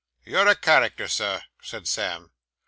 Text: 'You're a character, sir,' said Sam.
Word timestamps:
'You're 0.25 0.47
a 0.47 0.55
character, 0.55 1.07
sir,' 1.07 1.43
said 1.61 1.87
Sam. 1.87 2.31